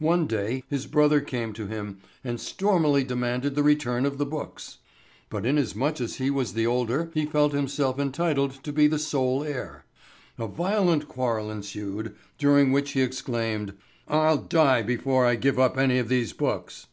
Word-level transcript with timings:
One 0.00 0.26
day 0.26 0.64
his 0.68 0.86
brother 0.86 1.22
came 1.22 1.54
to 1.54 1.66
him 1.66 1.96
and 2.22 2.38
stormily 2.38 3.04
demanded 3.04 3.54
the 3.54 3.62
return 3.62 4.04
of 4.04 4.18
the 4.18 4.26
books. 4.26 4.76
But 5.30 5.46
inasmuch 5.46 5.98
as 5.98 6.16
he 6.16 6.28
was 6.28 6.52
the 6.52 6.66
older 6.66 7.10
he 7.14 7.24
felt 7.24 7.54
himself 7.54 7.98
entitled 7.98 8.62
to 8.64 8.70
be 8.70 8.86
the 8.86 8.98
sole 8.98 9.42
heir. 9.42 9.86
A 10.36 10.46
violent 10.46 11.08
quarrel 11.08 11.50
ensued, 11.50 12.14
during 12.36 12.70
which 12.70 12.90
he 12.90 13.00
exclaimed: 13.00 13.72
"I'll 14.06 14.36
die 14.36 14.82
before 14.82 15.24
I 15.24 15.36
give 15.36 15.58
up 15.58 15.78
any 15.78 15.96
of 15.96 16.08
these 16.10 16.34
books!" 16.34 16.88